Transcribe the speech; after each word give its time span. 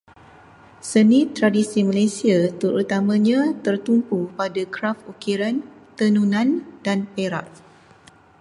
Seni 0.91 1.19
tradisi 1.35 1.79
Malaysia 1.89 2.37
terutamanya 2.61 3.39
tertumpu 3.65 4.17
pada 4.37 4.63
kraf 4.75 4.97
ukiran, 5.13 5.55
tenunan, 5.97 6.49
dan 6.85 6.99
perak. 7.13 7.45